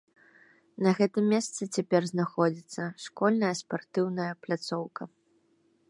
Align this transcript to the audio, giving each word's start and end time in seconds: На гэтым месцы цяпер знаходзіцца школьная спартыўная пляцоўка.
На 0.85 0.93
гэтым 0.99 1.25
месцы 1.33 1.61
цяпер 1.77 2.01
знаходзіцца 2.13 2.83
школьная 3.05 3.53
спартыўная 3.61 4.31
пляцоўка. 4.47 5.03